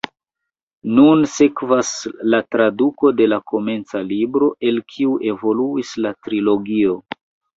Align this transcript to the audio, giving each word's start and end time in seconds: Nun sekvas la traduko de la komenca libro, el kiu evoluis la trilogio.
Nun 0.99 1.19
sekvas 1.33 1.89
la 2.35 2.39
traduko 2.55 3.11
de 3.19 3.27
la 3.35 3.37
komenca 3.53 4.03
libro, 4.13 4.49
el 4.71 4.81
kiu 4.93 5.13
evoluis 5.35 5.95
la 6.07 6.15
trilogio. 6.29 6.97